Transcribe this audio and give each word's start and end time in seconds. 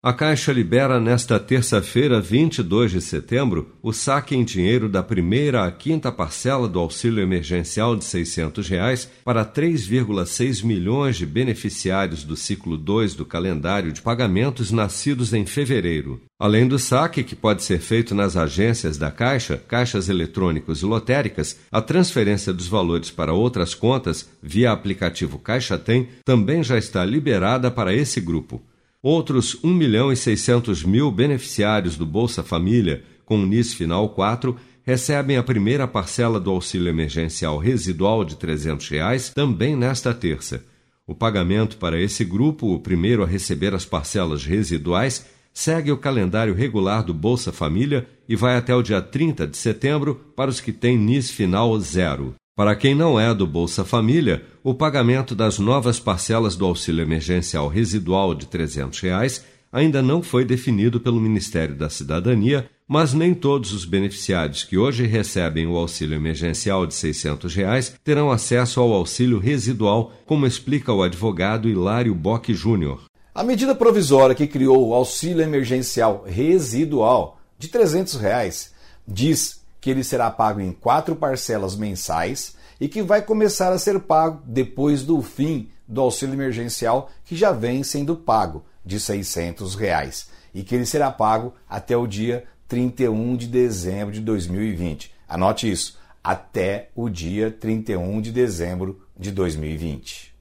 A 0.00 0.12
Caixa 0.12 0.52
libera 0.52 1.00
nesta 1.00 1.40
terça-feira, 1.40 2.20
22 2.20 2.92
de 2.92 3.00
setembro, 3.00 3.74
o 3.82 3.92
saque 3.92 4.36
em 4.36 4.44
dinheiro 4.44 4.88
da 4.88 5.02
primeira 5.02 5.64
à 5.64 5.72
quinta 5.72 6.12
parcela 6.12 6.68
do 6.68 6.78
auxílio 6.78 7.20
emergencial 7.20 7.96
de 7.96 8.04
600 8.04 8.68
reais 8.68 9.10
para 9.24 9.44
3,6 9.44 10.64
milhões 10.64 11.16
de 11.16 11.26
beneficiários 11.26 12.22
do 12.22 12.36
ciclo 12.36 12.76
2 12.76 13.16
do 13.16 13.26
calendário 13.26 13.90
de 13.90 14.00
pagamentos 14.00 14.70
nascidos 14.70 15.34
em 15.34 15.44
fevereiro. 15.44 16.22
Além 16.38 16.68
do 16.68 16.78
saque, 16.78 17.24
que 17.24 17.34
pode 17.34 17.64
ser 17.64 17.80
feito 17.80 18.14
nas 18.14 18.36
agências 18.36 18.96
da 18.96 19.10
Caixa, 19.10 19.56
caixas 19.56 20.08
eletrônicos 20.08 20.82
e 20.82 20.84
lotéricas, 20.84 21.58
a 21.72 21.82
transferência 21.82 22.52
dos 22.52 22.68
valores 22.68 23.10
para 23.10 23.32
outras 23.32 23.74
contas 23.74 24.30
via 24.40 24.70
aplicativo 24.70 25.40
Caixa 25.40 25.76
Tem 25.76 26.08
também 26.24 26.62
já 26.62 26.78
está 26.78 27.04
liberada 27.04 27.68
para 27.68 27.92
esse 27.92 28.20
grupo. 28.20 28.62
Outros 29.02 29.56
1 29.62 29.72
milhão 29.72 30.10
e 30.10 30.16
600 30.16 30.82
mil 30.82 31.08
beneficiários 31.12 31.96
do 31.96 32.04
Bolsa 32.04 32.42
Família, 32.42 33.04
com 33.24 33.38
NIS 33.38 33.72
final 33.72 34.08
4, 34.08 34.56
recebem 34.82 35.36
a 35.36 35.42
primeira 35.42 35.86
parcela 35.86 36.40
do 36.40 36.50
auxílio 36.50 36.88
emergencial 36.88 37.58
residual 37.58 38.24
de 38.24 38.34
300 38.34 38.88
reais 38.88 39.28
também 39.28 39.76
nesta 39.76 40.12
terça. 40.12 40.64
O 41.06 41.14
pagamento 41.14 41.76
para 41.76 42.00
esse 42.00 42.24
grupo, 42.24 42.74
o 42.74 42.80
primeiro 42.80 43.22
a 43.22 43.26
receber 43.26 43.72
as 43.72 43.84
parcelas 43.84 44.44
residuais, 44.44 45.26
segue 45.54 45.92
o 45.92 45.96
calendário 45.96 46.52
regular 46.52 47.04
do 47.04 47.14
Bolsa 47.14 47.52
Família 47.52 48.04
e 48.28 48.34
vai 48.34 48.56
até 48.56 48.74
o 48.74 48.82
dia 48.82 49.00
30 49.00 49.46
de 49.46 49.56
setembro 49.56 50.16
para 50.34 50.50
os 50.50 50.60
que 50.60 50.72
têm 50.72 50.98
NIS 50.98 51.30
final 51.30 51.78
zero. 51.78 52.34
Para 52.58 52.74
quem 52.74 52.92
não 52.92 53.20
é 53.20 53.32
do 53.32 53.46
Bolsa 53.46 53.84
Família, 53.84 54.42
o 54.64 54.74
pagamento 54.74 55.32
das 55.32 55.60
novas 55.60 56.00
parcelas 56.00 56.56
do 56.56 56.66
auxílio 56.66 57.02
emergencial 57.02 57.68
residual 57.68 58.34
de 58.34 58.46
300 58.46 58.98
reais 58.98 59.44
ainda 59.72 60.02
não 60.02 60.24
foi 60.24 60.44
definido 60.44 60.98
pelo 60.98 61.20
Ministério 61.20 61.76
da 61.76 61.88
Cidadania, 61.88 62.68
mas 62.88 63.14
nem 63.14 63.32
todos 63.32 63.72
os 63.72 63.84
beneficiários 63.84 64.64
que 64.64 64.76
hoje 64.76 65.06
recebem 65.06 65.68
o 65.68 65.76
auxílio 65.76 66.16
emergencial 66.16 66.84
de 66.84 66.96
600 66.96 67.54
reais 67.54 67.94
terão 68.02 68.28
acesso 68.28 68.80
ao 68.80 68.92
auxílio 68.92 69.38
residual, 69.38 70.12
como 70.26 70.44
explica 70.44 70.92
o 70.92 71.04
advogado 71.04 71.68
Hilário 71.68 72.12
Bock 72.12 72.52
Júnior. 72.52 73.04
A 73.32 73.44
medida 73.44 73.72
provisória 73.72 74.34
que 74.34 74.48
criou 74.48 74.88
o 74.88 74.94
auxílio 74.94 75.42
emergencial 75.42 76.24
residual 76.26 77.38
de 77.56 77.68
300 77.68 78.14
reais 78.16 78.74
diz 79.06 79.58
que 79.88 79.92
ele 79.92 80.04
será 80.04 80.30
pago 80.30 80.60
em 80.60 80.70
quatro 80.70 81.16
parcelas 81.16 81.74
mensais 81.74 82.54
e 82.78 82.88
que 82.88 83.00
vai 83.00 83.22
começar 83.22 83.72
a 83.72 83.78
ser 83.78 83.98
pago 84.00 84.42
depois 84.44 85.02
do 85.02 85.22
fim 85.22 85.70
do 85.88 86.02
auxílio 86.02 86.34
emergencial 86.34 87.10
que 87.24 87.34
já 87.34 87.52
vem 87.52 87.82
sendo 87.82 88.14
pago 88.14 88.66
de 88.84 89.00
600 89.00 89.74
reais, 89.74 90.28
e 90.52 90.62
que 90.62 90.74
ele 90.74 90.84
será 90.84 91.10
pago 91.10 91.54
até 91.66 91.96
o 91.96 92.06
dia 92.06 92.44
31 92.68 93.34
de 93.34 93.46
dezembro 93.46 94.12
de 94.12 94.20
2020. 94.20 95.10
Anote 95.26 95.70
isso, 95.70 95.98
até 96.22 96.90
o 96.94 97.08
dia 97.08 97.50
31 97.50 98.20
de 98.20 98.30
dezembro 98.30 99.00
de 99.18 99.30
2020. 99.30 100.34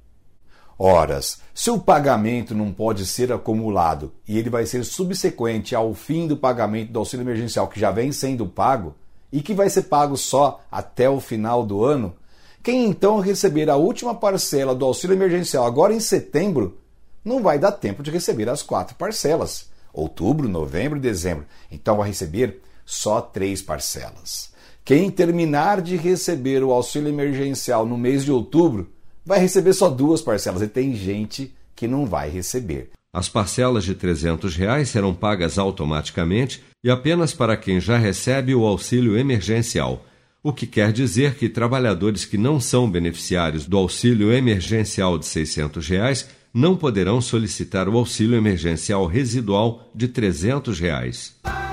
Horas, 0.78 1.42
se 1.54 1.72
o 1.72 1.80
pagamento 1.80 2.54
não 2.54 2.74
pode 2.74 3.06
ser 3.06 3.32
acumulado 3.32 4.12
e 4.28 4.38
ele 4.38 4.50
vai 4.50 4.66
ser 4.66 4.84
subsequente 4.84 5.74
ao 5.74 5.94
fim 5.94 6.28
do 6.28 6.36
pagamento 6.36 6.92
do 6.92 7.00
auxílio 7.00 7.24
emergencial 7.24 7.70
que 7.70 7.80
já 7.80 7.92
vem 7.92 8.12
sendo 8.12 8.46
pago, 8.46 8.94
e 9.32 9.42
que 9.42 9.54
vai 9.54 9.70
ser 9.70 9.84
pago 9.84 10.16
só 10.18 10.62
até 10.72 11.10
o 11.10 11.20
final 11.20 11.66
do 11.66 11.84
ano, 11.84 12.16
quem 12.64 12.86
então 12.86 13.20
receber 13.20 13.70
a 13.70 13.76
última 13.76 14.14
parcela 14.14 14.76
do 14.76 14.86
auxílio 14.86 15.16
emergencial 15.16 15.66
agora 15.66 15.94
em 15.94 16.00
setembro, 16.00 16.78
não 17.24 17.42
vai 17.42 17.60
dar 17.60 17.72
tempo 17.72 18.04
de 18.04 18.12
receber 18.12 18.50
as 18.50 18.62
quatro 18.62 18.96
parcelas. 18.96 19.70
Outubro, 19.94 20.48
novembro 20.48 20.98
e 20.98 21.02
dezembro. 21.02 21.46
Então 21.72 21.98
vai 21.98 22.10
receber 22.10 22.62
só 22.86 23.20
três 23.20 23.62
parcelas. 23.62 24.52
Quem 24.86 25.12
terminar 25.12 25.82
de 25.82 25.98
receber 25.98 26.64
o 26.64 26.72
auxílio 26.72 27.10
emergencial 27.10 27.86
no 27.86 27.98
mês 27.98 28.24
de 28.24 28.32
outubro 28.32 28.90
vai 29.26 29.40
receber 29.40 29.74
só 29.74 29.90
duas 29.90 30.22
parcelas. 30.22 30.62
E 30.62 30.68
tem 30.68 30.96
gente 30.96 31.54
que 31.76 31.88
não 31.88 32.06
vai 32.06 32.30
receber. 32.30 32.92
As 33.14 33.30
parcelas 33.30 33.84
de 33.84 33.96
300 33.96 34.56
reais 34.56 34.90
serão 34.90 35.14
pagas 35.14 35.58
automaticamente 35.58 36.62
e 36.84 36.90
apenas 36.90 37.34
para 37.34 37.58
quem 37.58 37.80
já 37.80 37.98
recebe 37.98 38.54
o 38.54 38.66
auxílio 38.66 39.18
emergencial, 39.18 40.06
o 40.44 40.54
que 40.54 40.68
quer 40.68 40.92
dizer 40.92 41.36
que 41.36 41.50
trabalhadores 41.50 42.26
que 42.26 42.38
não 42.38 42.60
são 42.60 42.90
beneficiários 42.90 43.66
do 43.66 43.78
auxílio 43.78 44.32
emergencial 44.32 45.18
de 45.18 45.26
600 45.26 45.88
reais 45.88 46.30
não 46.54 46.76
poderão 46.76 47.20
solicitar 47.20 47.90
o 47.90 47.98
auxílio 47.98 48.38
emergencial 48.38 49.06
residual 49.06 49.92
de 49.94 50.08
300 50.08 50.80
reais. 50.80 51.36